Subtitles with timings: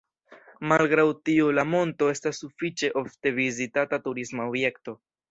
[0.69, 4.97] Malgraŭ tio la monto estas sufiĉe ofte vizitata turisma objekto.